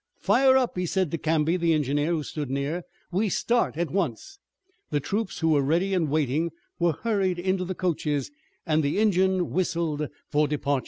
"Fire 0.17 0.57
up!" 0.57 0.79
he 0.79 0.87
said 0.87 1.11
to 1.11 1.19
Canby, 1.19 1.57
the 1.57 1.73
engineer, 1.75 2.09
who 2.13 2.23
stood 2.23 2.49
near. 2.49 2.81
"We 3.11 3.29
start 3.29 3.77
at 3.77 3.91
once!" 3.91 4.39
The 4.89 4.99
troops 4.99 5.41
who 5.41 5.49
were 5.49 5.61
ready 5.61 5.93
and 5.93 6.09
waiting 6.09 6.49
were 6.79 6.93
hurried 7.03 7.37
into 7.37 7.65
the 7.65 7.75
coaches, 7.75 8.31
and 8.65 8.81
the 8.81 8.97
engine 8.97 9.51
whistled 9.51 10.07
for 10.31 10.47
departure. 10.47 10.79